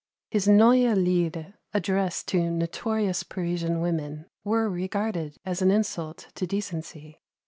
His 0.31 0.47
Neue 0.47 0.95
Lieder, 0.95 1.53
addressed 1.75 2.27
to 2.29 2.49
notorious 2.49 3.21
Parisian 3.21 3.81
women, 3.81 4.25
were 4.43 4.67
regarded 4.67 5.37
as 5.45 5.61
an 5.61 5.69
insult 5.69 6.29
to 6.33 6.47
decency. 6.47 7.21